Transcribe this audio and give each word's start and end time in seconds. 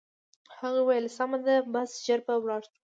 هغې 0.59 0.81
وویل: 0.83 1.05
سمه 1.17 1.37
ده، 1.45 1.55
بس 1.73 1.89
ژر 2.05 2.19
به 2.25 2.33
ولاړ 2.41 2.61
شو. 2.67 2.73